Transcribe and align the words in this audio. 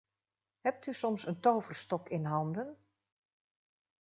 Hebt 0.61 0.85
u 0.87 0.93
soms 0.93 1.25
een 1.25 1.39
toverstok 1.39 2.09
in 2.09 2.25
handen? 2.25 2.77